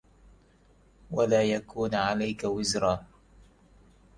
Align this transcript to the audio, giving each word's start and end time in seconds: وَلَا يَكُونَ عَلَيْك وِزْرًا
وَلَا 1.11 1.43
يَكُونَ 1.43 1.95
عَلَيْك 1.95 2.43
وِزْرًا 2.43 3.07